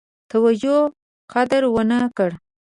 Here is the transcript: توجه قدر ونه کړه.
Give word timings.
توجه 0.31 0.77
قدر 1.33 1.61
ونه 1.75 1.99
کړه. 2.17 2.35